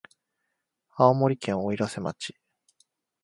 [0.97, 2.33] 青森県おいらせ町